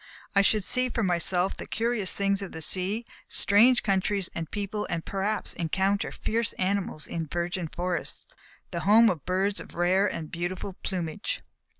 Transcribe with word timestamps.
I 0.33 0.41
should 0.41 0.63
see 0.63 0.89
for 0.89 1.03
myself 1.03 1.55
the 1.55 1.67
curious 1.67 2.11
things 2.11 2.41
of 2.41 2.53
the 2.53 2.61
sea, 2.63 3.05
strange 3.27 3.83
countries 3.83 4.31
and 4.33 4.49
people; 4.49 4.87
and 4.89 5.05
perhaps 5.05 5.53
encounter 5.53 6.11
fierce 6.11 6.53
animals 6.53 7.05
in 7.05 7.25
the 7.25 7.29
virgin 7.31 7.67
forests, 7.67 8.33
the 8.71 8.79
home 8.79 9.11
of 9.11 9.25
birds 9.27 9.59
of 9.59 9.75
rare 9.75 10.07
and 10.11 10.31
beautiful 10.31 10.73
plumage. 10.81 11.43